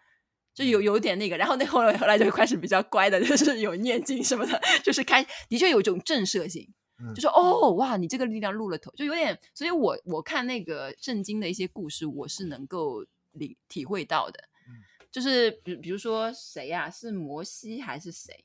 [0.54, 6.66] 就有有点那个，然后那后来后来就开始比较乖的，就是有念经什么的，就是开的确有一种震慑性，
[7.14, 9.38] 就说哦哇，你这个力量露了头，就有点。
[9.52, 14.48] 所以我我看那个圣经的一些故事，我是能够理体会到的，
[15.12, 16.90] 就是比比如说谁呀？
[16.90, 18.44] 是摩西还是谁？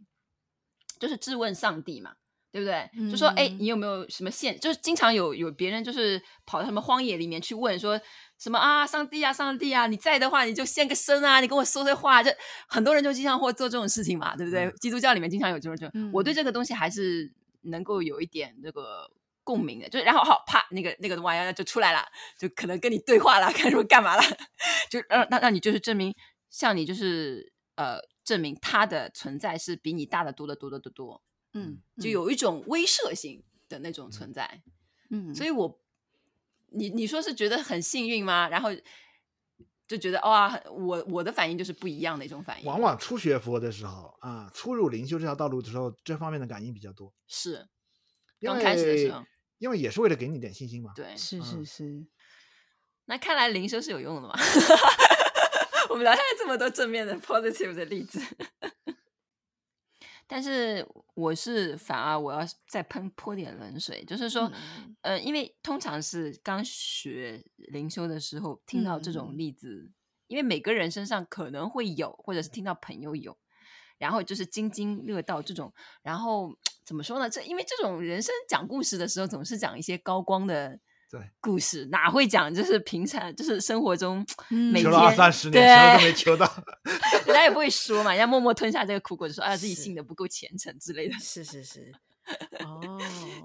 [0.99, 2.17] 就是质问上帝嘛。
[2.51, 2.89] 对不对？
[2.97, 4.59] 嗯、就说哎，你有没有什么线？
[4.59, 7.99] 就是经常有有别人就是跑到什么荒野里面去问说
[8.37, 12.29] 什么啊，上帝啊，上帝啊，你在的话你就现个身啊，你跟我说这话，就
[12.67, 14.65] 很多人就经常会做这种事情嘛，对不对？
[14.65, 19.09] 嗯、基督教里面经常有这种，嗯、我对这个东西还是能够有一点那个
[19.43, 22.05] 共鸣的，就然后好啪，那个那个玩意儿就出来了，
[22.37, 24.23] 就可能跟你对话了， 看说干嘛了，
[24.89, 26.13] 就让那那你就是证明，
[26.49, 31.21] 像你就是呃证明他的存在是比你大的多得多得多得多。
[31.53, 34.61] 嗯，就有一种威慑性的那种存在，
[35.09, 35.81] 嗯，所以我，
[36.69, 38.47] 你你说是觉得很幸运吗？
[38.49, 38.69] 然后
[39.87, 42.65] 就觉得哇，我我的反应就是不一样的一种反应。
[42.65, 47.13] 往往初学佛的时候啊，初入灵修这条道路的时候，这方面的感应比较多。
[47.27, 47.67] 是，
[48.39, 49.25] 刚开始的时候，
[49.57, 50.93] 因为也是为了给你点信心嘛。
[50.95, 52.05] 对，是是是。
[53.05, 54.33] 那看来灵修是有用的嘛？
[55.89, 58.21] 我们聊下来这么多正面的 positive 的例子。
[60.34, 69.94] 但是我是反而我要再喷泼点冷水，就是说，嗯、呃，因为通常是刚学灵修的时候听到这种例子，嗯、
[70.28, 73.38] 因为每个人身上可能会有，或者是听到朋友有，
[73.98, 77.30] 然后就是津津乐道这种，然后 怎么说呢？
[77.30, 80.80] 这因为这种人生讲故事的时候，总是讲一些高光的。
[81.12, 82.54] 对，故事哪会讲？
[82.54, 86.50] 就是平常，就是生活中每天，求了二三十年，什么都没求到，
[87.28, 91.15] 人家也不会说嘛，人家默默吞下这个苦果，就说啊，自己信的不够虔诚之类的。
[91.19, 91.91] 是是是。
[92.63, 92.90] 哦，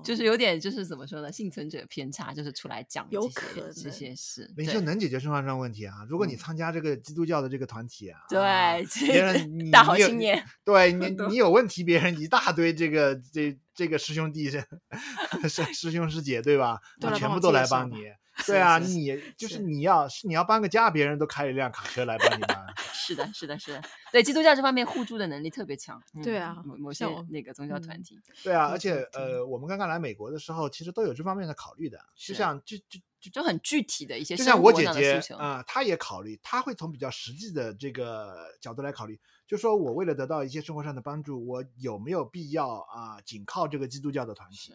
[0.07, 1.33] 就是有点，就是怎么说呢？
[1.33, 6.07] 幸存者偏差，就是出来讲有可能这些事，没事能解决生活上问题啊！
[6.09, 14.49] 如果你参加这个基督教的这个团体啊，对， 别人大好青年，对你 你有问题，别人一大堆这个这这个师兄弟
[15.49, 16.79] 师师兄师姐对吧？
[17.17, 18.05] 全部都来帮你，
[18.47, 22.65] 对啊，你就是你要是你要搬个家，别人都开一辆卡车来帮你搬。
[23.07, 23.83] 是的，是的，是的。
[24.11, 26.03] 对，基督教这方面互助的能力特别强。
[26.25, 28.19] 对啊，某某些那个宗教团体。
[28.43, 31.99] 对啊，而且呃，我们刚刚来美国的时候，其实都有这方面的考虑的。
[32.17, 44.75] 就像就就就就很具体的一些，就像我姐姐啊，她也考虑，她会从比较实际的这个角度来考虑，就说我为了得到一些生活上的帮助，我有没有必要啊，仅靠这个基督教的团体？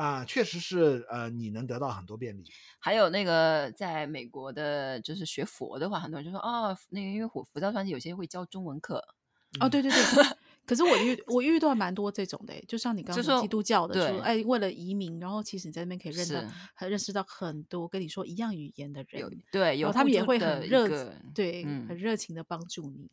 [0.00, 2.44] 啊，确实是，呃，你能得到很多便利。
[2.78, 9.04] 还有那个在美国的，就是学佛的话，很多人就说，哦，那个因为佛佛教团体有些会教中文课。
[9.60, 10.00] 哦，对对对。
[10.64, 20.88] 可是我遇我遇到蛮多这种的，就像你刚刚说基督教的，说哎，为了移民，然后其实你在那边可以认到，还认识到很多跟你说一样语言的人，对，有他们也会很热，
[21.34, 23.10] 对，很热情的帮助你。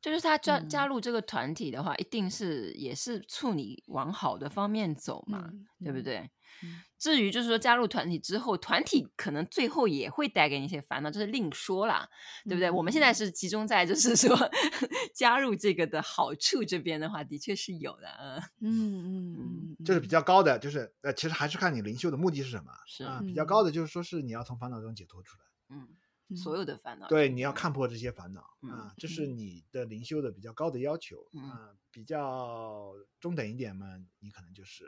[0.00, 6.30] 就是他加加入这个团体的话，嗯、一定是也是促你往好的方面走嘛，嗯、对不对？
[6.62, 12.08] 嗯、至于就是说加入团体之后，团体可能最后也会带给你一些烦恼，这是另说啦，
[12.44, 12.68] 对不对？
[12.68, 14.36] 嗯、我们现在是集中在就是说
[15.14, 19.36] 加入这个的好处这边的话，的确是有的，嗯嗯
[19.78, 25.44] 嗯，就是比较高的，就是呃，其实还是看你灵修的目的是什么，是啊，比较高的就是说是你要从烦恼中解脱出来，
[25.76, 25.88] 嗯。
[26.36, 31.74] 所有的烦恼，对，你要看破这些烦恼、嗯、啊，这是你的灵修的比较高的要求、嗯、啊。
[31.90, 34.84] 比较中等一点嘛，你可能就是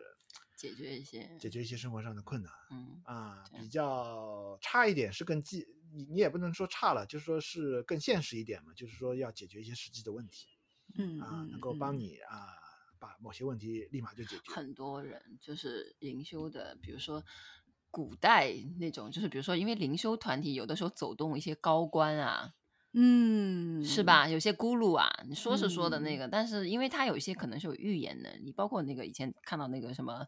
[0.56, 10.46] 解决一些解决一些生活上的困难，嗯啊，比较差一点是更技，你你也不能说差了，就是说是更现实一点嘛，就是说要解决一些实际的问题，
[10.98, 12.36] 嗯啊，能够帮你啊
[12.98, 14.52] 把某些问题立马就解决。
[14.52, 17.24] 很多人就是灵修的，比如说。
[17.90, 22.52] 古代那种，就是比如说，因为灵修团体有的时候走动一些高官啊，
[22.92, 24.28] 嗯，是吧？
[24.28, 30.24] 有些咕噜啊，你说是说的那个，嗯、但是因为他有一些可能是有预言的，你包括那个以前看到那个什么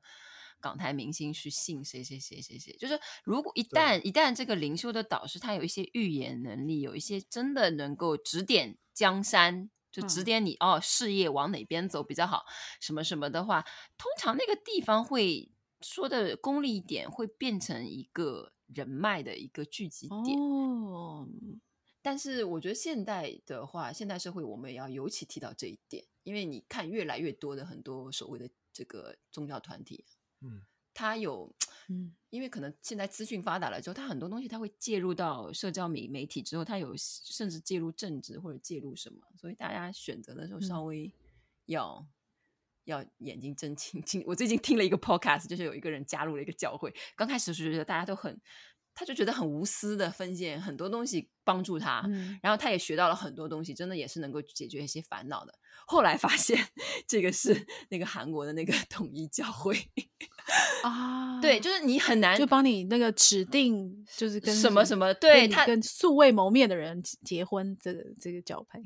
[0.61, 12.45] 港台明星去信谁谁谁谁谁，就是如果一旦一旦这个灵修的导师他有一些预言能力，有一些真的能够指点江山，就指点你、嗯、哦，事业往哪边走比较好，
[12.81, 13.65] 什么什么的话，
[13.97, 15.52] 通常那个地方会。
[15.83, 20.39] 说的功利一点，会变成一个人脉的一个聚集点。
[20.39, 21.29] 哦，
[22.01, 30.05] 但是我觉得现代的话，现代社会我们也要尤其提到这一点，因为你看越来越多的很多所谓的这个宗教团体，
[30.41, 30.63] 嗯，
[30.95, 31.55] 它有，
[31.89, 41.13] 嗯，因为可能现在资讯发达了之后，它很多东西它会介入到社交媒媒体之后，它有甚至介入政治或者介入什么，所以大家选择的时候稍微
[41.67, 41.99] 要。
[41.99, 42.09] 嗯
[42.85, 44.23] 要眼睛睁清清。
[44.27, 46.95] 我最近听了一个 podcast，就是有一个人加入了一个教会。
[47.17, 48.41] 刚开始是觉得大家都很，
[48.95, 55.55] 他就觉得很无私的分享很多东西帮助他，嗯、然后他也学到了很多东西，真的也是能够解决一些烦恼的。
[55.87, 56.69] 后来发现
[57.07, 59.77] 这个是那个韩国的那个 统一教会
[60.83, 68.81] 啊，对，就是你很难就帮你那个指定，就是跟什么什么，对他跟素未谋面的人结婚，这个这个教派。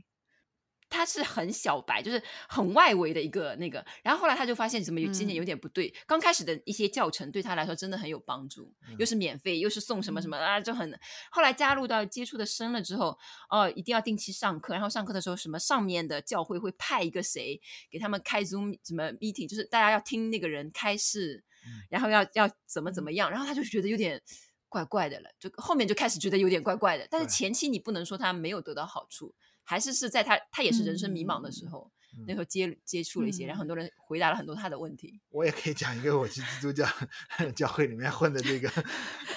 [0.96, 5.88] 他是很小白，就是很外围的一个那个，然后后来他就发现怎么有今年有点不对。
[5.88, 10.98] 嗯、刚开始的一些教程对他来说真的很有帮助，嗯、又是免费，又是送什么什么啊，就很。
[11.30, 13.18] 后来加入到接触的深了之后，
[13.50, 24.22] 哦，一定要定期上课，然后上课的时候什么上面的教会会派一个谁给他们开 Zoom 什么 meeting，就是大家要听那个人开示，嗯、然后要要怎么怎么样，然后他就觉得有点
[24.68, 29.34] 怪怪的了，就后面就开始觉得有点怪怪的，但是前期你不能说他没有得到好处。
[29.66, 35.20] 还是是在他他也是人生迷茫的时候，嗯、那时候接接触了一些，嗯、然后很多人回答了很多他的问题。
[35.28, 36.86] 我也可以讲一个我去基督教
[37.56, 38.70] 教会里面混的这个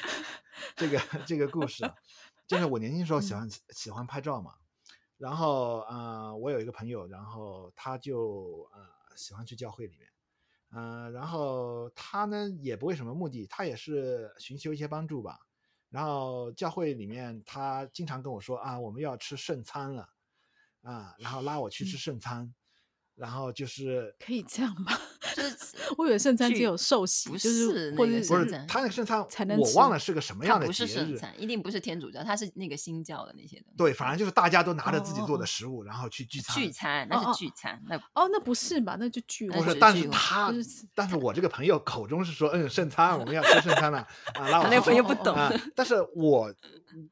[0.78, 1.84] 这个这个故事，
[2.48, 4.54] 就是我年轻时候喜欢、嗯、喜欢拍照嘛，
[5.18, 10.08] 然后啊、呃，我有一个朋友，然后他就呃喜欢去教会里面，
[10.72, 15.39] 嗯、呃，然后他呢也不为什么目的，他也是寻求一些帮助吧，
[15.89, 20.08] 然后教会里面他经常跟我说啊，我们要吃圣餐了。
[20.84, 22.54] 啊，然后拉我去吃圣餐，嗯、
[23.15, 24.98] 然后就是可以这样吗？
[25.36, 25.56] 就是
[25.98, 33.76] 我以为圣餐只有受洗，就是或者不是他那个圣餐才能我忘了是个什么样的节日，不是圣餐，一定不是天主教，他是那个新教的那些东西。
[33.78, 36.56] 对，反正就是大家都拿着自己做的食物，哦、然后去聚餐。
[36.56, 38.96] 聚餐那是聚餐，那哦那不是吧？
[39.00, 44.00] 那就聚不是，但是他，就是、但是我这个朋友口中是说，嗯，圣餐我们要吃圣餐了
[44.36, 44.70] 啊，拉我去。
[44.72, 46.54] 那个朋友不懂、啊，但是我。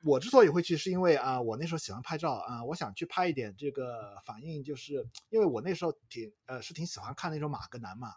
[0.04, 8.14] 我之所以会去，是因为啊，我那时候喜欢拍照啊，我想去拍一点这个反应，就是因为我那时候挺呃是挺喜欢看那种马格南嘛，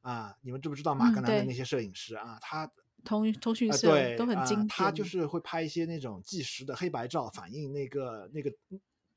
[0.00, 2.38] 啊，你们知不知道马格南的那些摄影师啊？
[2.40, 2.70] 他
[3.04, 8.52] 通通讯社、呃、都很精、啊、他就是会拍一些那种纪实的黑白照，反映那个那个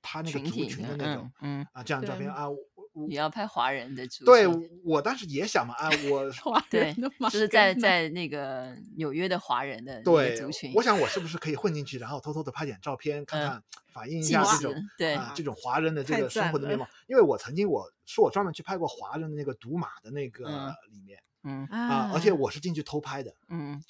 [0.02, 2.48] 他那个族群的那种，嗯，嗯啊这样的照片啊。
[2.94, 4.46] 你要拍华人的主，对
[4.86, 7.48] 我当时也想嘛，啊，我华人的嘛，就是？
[7.50, 8.14] 在在。
[8.14, 15.42] 那个纽约的华人的对族群，我想我是不是可以混进去，然后偷偷的拍点照片，看看反映一下这种对啊这。
[15.42, 16.88] 种华人的这个生活的面貌。
[17.08, 20.46] 因为我曾经我是我专门去拍过华人的那个赌马的那个
[20.92, 21.66] 里面，嗯。
[21.72, 23.82] 啊，而且我是进去偷拍的，嗯。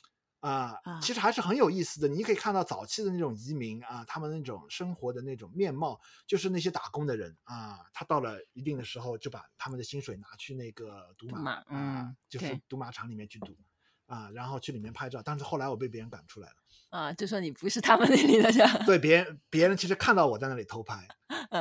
[0.43, 2.07] 啊，其实还是很有意思的。
[2.09, 13.55] 你可以看到早期的那种移民啊，他们那种生活的那种面貌，就是那些打工的人啊，他到了一定的时候就把他们的薪水拿去那个赌马，嗯、啊，就是赌马场里面去赌
[14.05, 15.21] 啊，然后去里面拍照。
[15.23, 16.55] 但是后来我被别人赶出来了
[16.89, 18.85] 啊，就说你不是他们那里的人。
[18.85, 21.07] 对，别人别人其实看到我在那里偷拍，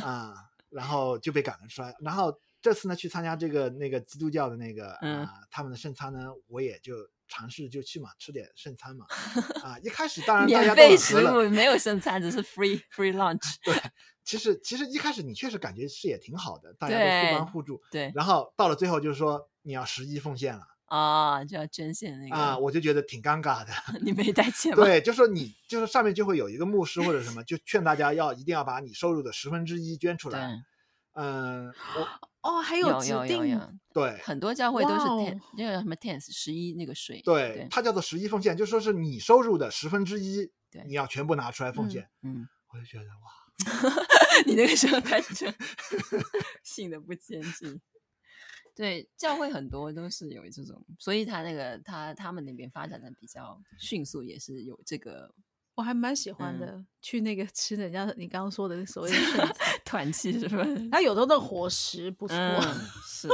[0.00, 0.32] 啊，
[0.68, 1.92] 然后就被赶了出来。
[1.98, 6.94] 然后这次呢，去参加这个那个基督教的那个啊，嗯、他们的圣餐呢，我也就。
[7.28, 9.06] 尝试就去嘛，吃点剩餐嘛。
[9.62, 13.56] 啊，一开始当然免费食物没有剩餐，只是 free free lunch。
[13.62, 13.74] 对，
[14.24, 17.80] 其实其实一开始你确实感觉是也挺好的，大家都互帮互助。
[17.90, 18.10] 对。
[18.14, 23.72] 然后到了最后就是说你要十一奉献了啊，就要捐献那个啊，我就觉得挺尴尬的。
[24.00, 24.82] 你没带钱吗？
[24.82, 30.62] 对，就说你就是上面就会有一个牧师或者什么，就劝大家要一定要把你收入的十分之一捐出来。
[31.12, 32.08] 嗯，我。
[32.42, 42.08] 哦，还有指定有有有有对，很多教会都是 ten 那个什么 tenth 十一那个税，对，它叫做十一奉献，就说是你收入的十分之一，对，你要全部拿出来奉献。
[42.22, 43.92] 嗯，我就觉得哇，
[44.46, 45.52] 你那个时候开始
[46.62, 47.80] 信的不坚定。
[48.74, 55.34] 对，教会很多都是有这种，所以他那个他他们那边发展的比较迅速，也是有这个。
[55.78, 59.16] 我还蛮喜欢的，嗯、去那个吃人家你刚刚说的所谓的
[59.86, 60.88] 团气是不是？
[60.90, 63.28] 它有的那伙食不错，嗯、是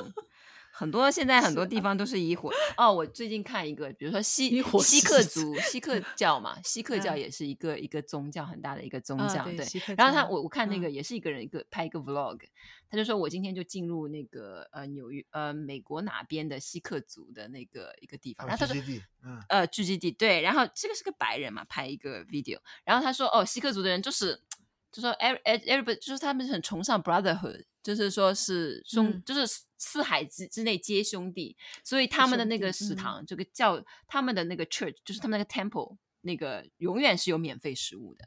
[0.76, 2.92] 很多现在很多地方都是以伙哦。
[2.92, 9.64] 我最近看一个，比如说西西克族西克教嘛，西克教也是一个、嗯、一个宗教很大的一个宗教，嗯、对。
[9.66, 12.40] 对然后他我我看那个也是一个人一个、嗯、拍一个 vlog。
[12.90, 18.80] 他就说：“我今天就进入那个呃纽约呃美国哪边的西克族的那个一个地方。”然后他说
[19.24, 22.58] ：“嗯、呃聚集地对。”然后这个是个白人嘛，拍一个 video。
[22.84, 24.40] 然后他说：“哦，西克族的人就是，
[24.92, 29.46] 就说 every everybody 就是他们很崇尚 brotherhood，就是说是兄，嗯、就是
[29.78, 31.56] 四海之之内皆兄弟。
[31.84, 38.26] 所以他们的那个食堂，嗯、这个叫他们的那个 church，就是他们那个 temple，那个永远是有免费食物的。”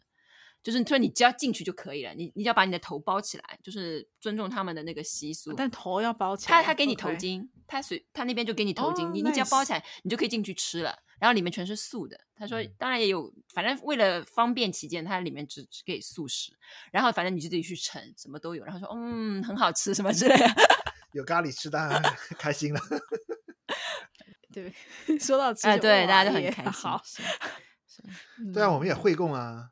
[0.64, 5.54] 就是说，你只要进去就可以了，你你只要把你的头包起来，就是尊重他们的那个习俗。
[5.54, 6.50] 但头要包起来。
[6.50, 11.00] 他他给你头巾他随他那边就给你头巾，oh, 你你只要包起来，你就可以进去吃了。
[11.20, 12.20] 然后里面全是素的。
[12.36, 16.52] 他说，当然也有，反正为了方便起见，他里面只只给素食。
[16.92, 18.64] 然后反正你就自己去盛，什么都有。
[18.64, 20.46] 然后说，嗯，很好吃，什么之类的。
[21.14, 22.02] 有咖喱吃，当然
[22.38, 22.80] 开心了。
[24.54, 24.74] 对，
[25.20, 26.72] 说到吃，哎，对，大家都很开心。
[26.72, 27.02] 好，
[28.54, 29.72] 对啊，我们也会供啊。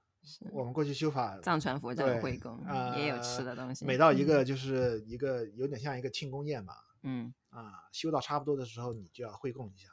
[0.52, 3.86] 我们过去修法藏传佛教的会供，呃、也有吃的东西。
[3.86, 9.88] 每到一个就是一个有点像一个庆功宴吧，嗯啊，修到差不多的时候，你就要会供一下。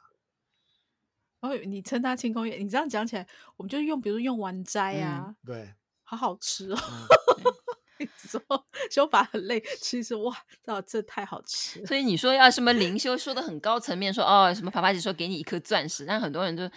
[1.43, 3.27] 哦，你称它庆功宴，你这样讲起来，
[3.57, 6.77] 我们就用，比如用完斋啊，嗯、对，好好吃哦。
[7.99, 8.41] 你说
[8.89, 11.85] 修法很累，其实哇，这这太好吃。
[11.85, 16.67] 所以你说要什么灵修，说的很高层面，说哦什么法法姐说给你一颗钻石，但很多人就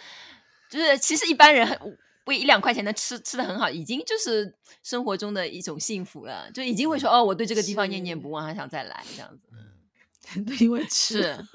[0.69, 1.97] 就是其实一般人很。
[2.27, 4.53] 为一两块钱的吃吃的很好，已经就是
[4.83, 9.47] 生活中的一种幸福了，就已经会说哦，我对这个地方念念不忘，还想再来这样子。
[10.35, 11.45] 嗯，因为吃是，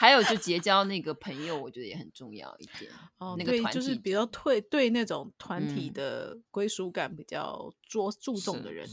[0.00, 2.90] 还有就结交那个朋友，我觉得也很重要一点。
[3.18, 8.88] 哦，那个团体就是比较退对那种团体的归属感比较着注重的人。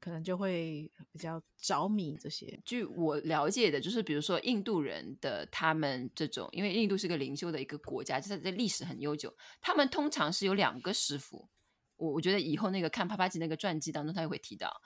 [0.00, 2.58] 可能就会比较着迷这些。
[2.64, 11.48] 据我了解的，就是比如说印度人的他们这种，因为印度是个灵修的一个国家，就是在历史很悠久，他们通常是有两个师傅。
[11.96, 14.80] 我我觉得以后那个看帕帕吉那个传记当中，他也会提到。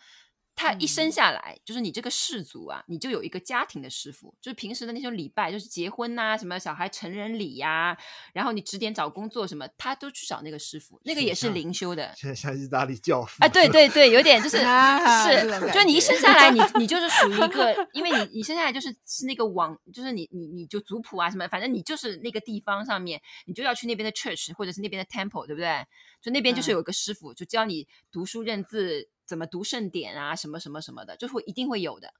[0.57, 7.99] 他一生下来，就是你这个氏族啊，你就有一个家庭的师傅，就是平时的那种礼拜，就是结婚呐、啊，什么小孩成人礼呀、啊，
[8.33, 12.12] 然后你指点找工作什么，他都去找那个师傅，那个也是灵修的。
[12.17, 14.64] 现在像意大利教父啊，对对对，有点就是是，
[15.59, 25.85] 是就你一生下来，你你就是属于一个， 因为你你生下来就是是那个王，就是你你你就族谱啊什么，反正你就是那个地方上面，你就要去那边的 church 或者是那边的 temple，对不对？
[26.23, 29.09] 就那边就是有一个师傅，嗯、就教你读书认字。
[29.27, 32.13] 怎么读圣典啊，什么什么什么的，就会一定会有的。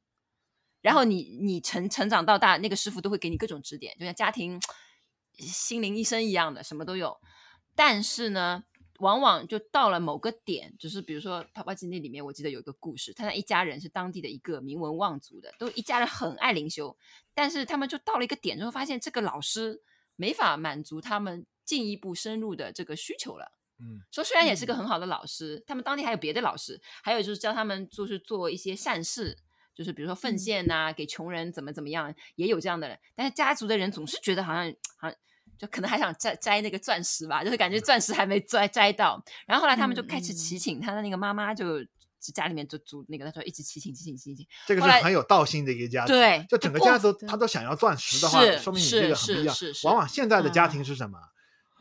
[0.81, 4.61] 然后你你成成长到大，那个师傅都会给你各种指点，就像家庭
[5.39, 7.19] 心灵医生一样的，什么都有。
[7.75, 8.65] 但是呢，
[8.99, 16.97] 往往就到了某个点，就是比如说《帕帕吉》那里面，我记得有一个故事，他那一家人是当地的一个名门望族的，都一家人很爱灵修，
[17.33, 19.83] 但是他们就到了一个点之后，发现这个老师
[20.17, 23.51] 没法满足他们进一步深入的这个需求了。
[23.81, 29.37] 嗯，说虽然也是个很好的老师，嗯、他们当地还有别的老师，还有就是教他们就是做一些善事，
[29.75, 32.99] 就是比如说奉献呐、啊，给穷人怎么怎么样，也有这样的人。
[33.15, 35.17] 但是家族的人总是觉得好像好像
[35.59, 39.23] 就可能还想摘摘那个钻石吧，就是感觉钻石还没摘摘到。
[39.47, 41.85] 然后后来他们就开始祈请他的那个妈妈就。
[42.33, 46.15] 家里面就煮那个，他说一直祈请祈请祈请，这个是很有道心的一个家族。
[46.15, 49.55] 对，就整个家族他都想要钻石的话，说明你这个很不一样。
[49.83, 51.19] 往往现在的家庭是什么？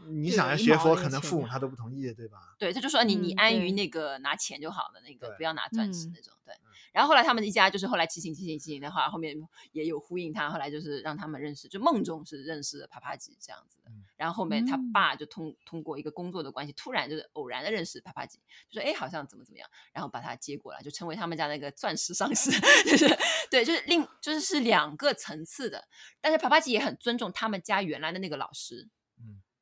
[0.09, 2.55] 你想要学佛，可能父母他都不同意，对吧？
[2.57, 6.33] 对，他就说你你安于那个拿钱就好了，那个不要拿钻石那种。
[6.45, 6.53] 对。
[6.91, 9.35] 然后后来他们一家就是后来骑行骑行骑行的话，后面
[9.71, 10.49] 也有呼应他。
[10.51, 13.91] 后来就是让他们认识，就梦中是认识了帕帕吉这样子的。
[14.15, 18.37] 然后后面他爸就通通过一个工作的关系，突然就是偶然的认识帕帕吉，
[18.69, 22.51] 就说哎好像怎么怎么样，然后把他接过来，就成为他们家那个钻石上司。
[22.85, 23.07] 就是
[23.49, 25.87] 对，就是另就是是两个层次的，
[26.21, 28.87] 但是帕帕吉也很尊重他们家原来的那个老师。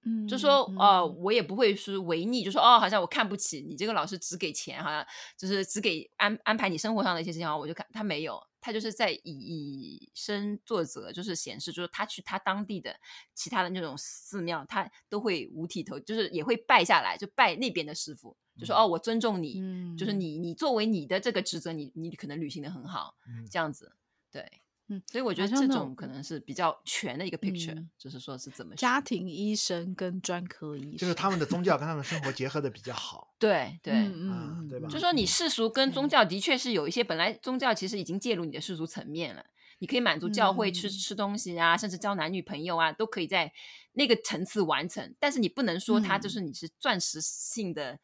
[0.04, 5.06] 嗯，就说呃，我也不会是违逆，就说哦，好像我看不起你这个老师，只给钱，好像
[5.38, 12.96] 就是只给安安排你生活上的一些事情，我就看他没有，他就是在以以身作则，就是显示，就是他去他当地的
[13.34, 23.94] 其他的那种寺庙，他都会五体投，就是也会拜下来，就拜那边的师傅，就说哦，我尊重你，嗯、就是你你作为你的这个职责，你你可能履行的很好，嗯、这样子，
[24.32, 24.61] 对。
[24.92, 33.34] 嗯，所以我觉得这种可能是比较全的一个 picture，、嗯、就是说是怎么家庭医生跟专科医生，就是他们的宗教跟他们生活 结合的比较好。
[33.40, 34.90] 对对，嗯，对吧？
[34.90, 39.46] 就说你世俗跟宗教的确是有一些，本来宗教其实已经介入你的世俗层面了，
[39.80, 43.54] 你可以满足教会吃、嗯、吃东西啊，甚至交男女朋友啊，都可以在
[43.94, 45.16] 那个层次完成。
[45.20, 48.00] 但是你不能说它就是你是钻石性的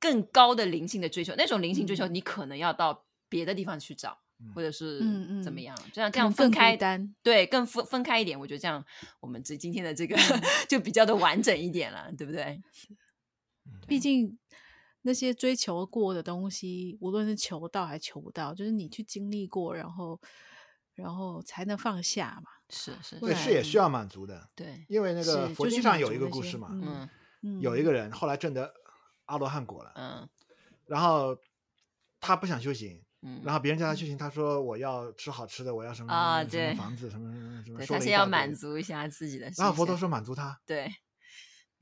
[0.00, 4.18] 更高的灵性的追求，那种灵性追求你可能要到别的地方去找。
[4.54, 4.98] 或者是
[5.42, 8.84] 怎么样，嗯嗯、这样这样分开，单对，更分分开一点，我觉得这样
[9.20, 12.60] 我们这今天的这个、嗯、 就比较的完整一点了，对不对？
[13.86, 14.38] 毕竟
[15.02, 20.20] 那些追求过的东西，无论是求到还求不到，就是你去经历过，然后
[20.94, 22.50] 然后才能放下嘛。
[22.68, 24.48] 是是，对，是也需要满足的。
[24.54, 27.08] 对，因为那个佛经上有一个故事嘛，嗯
[27.42, 28.72] 嗯，有一个人后来证得
[29.26, 30.28] 阿罗汉果了，嗯，
[30.86, 31.36] 然后
[32.20, 33.02] 他不想修行。
[33.22, 39.50] 嗯，然后别人叫他修行，他说我要吃好吃的，我要什么什么房子，什么什么什么，他先要满足一下自己的。
[39.58, 40.90] 然后佛陀说满足他，对，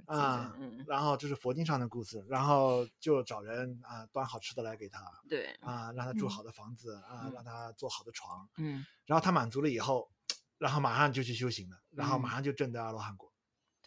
[0.07, 0.53] 啊，
[0.87, 10.11] 然后这是佛经上的故事，然后就找人啊端好吃的来给他，对，啊让他住好的房子啊让他坐好的床，嗯，然后他满足了以后，
[10.59, 13.28] 然后马上就去修行了，然后马上就证得阿罗汉果。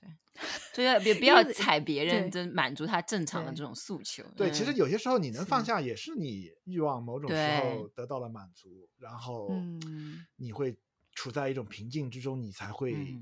[0.02, 0.10] 对，
[0.74, 4.24] 就要别不要踩别人，就满足他正常的这种诉求。
[4.36, 9.50] 对，其实有些时候你能放下，也是你欲望某种时候得到了满足，然后
[10.36, 10.76] 你会
[11.14, 13.22] 处在一种平静之中，你才会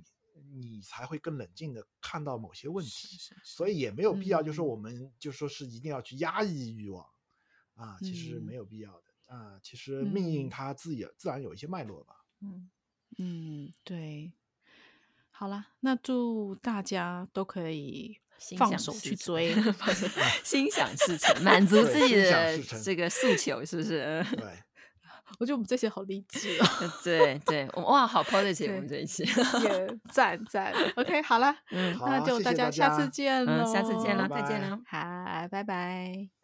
[0.51, 3.17] 你才会更冷静的看到某些问题。
[3.43, 7.05] 所以也没有必要，就说我们就说是一定要去压抑欲望
[7.75, 9.59] 啊，其实没有必要的啊。
[9.61, 12.15] 其实命运它自己自然有一些脉络吧。
[12.41, 12.69] 嗯
[13.17, 14.31] 嗯，对。
[15.39, 18.17] 好啦，那祝大家都可以
[18.59, 19.55] 放手去 追，
[20.43, 24.21] 心想事成，满足自己的这个诉求，是不是？
[24.35, 24.43] 对，
[25.39, 26.91] 我觉得我们这些好励志哦。
[27.05, 30.73] 对对，哇，好 positive，我们这一期也赞赞。
[30.97, 36.38] OK，好了，嗯，那就大家下次见喽，下次见了，再见了，好，拜拜。